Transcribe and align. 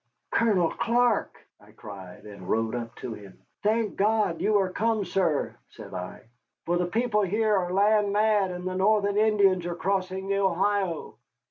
"Colonel 0.31 0.71
Clark!" 0.71 1.35
I 1.59 1.73
cried, 1.73 2.25
and 2.25 2.49
rode 2.49 2.73
up 2.73 2.95
to 2.95 3.13
him. 3.13 3.37
"Thank 3.61 3.97
God 3.97 4.41
you 4.41 4.57
are 4.57 4.71
come, 4.71 5.05
sir," 5.05 5.55
said 5.69 5.93
I, 5.93 6.21
"for 6.65 6.77
the 6.77 6.87
people 6.87 7.21
here 7.21 7.55
are 7.55 7.71
land 7.71 8.11
mad, 8.11 8.49
and 8.49 8.67
the 8.67 8.73
Northern 8.73 9.15
Indians 9.19 9.67
are 9.67 9.75
crossing 9.75 10.27
the 10.27 10.39
Ohio." 10.39 11.17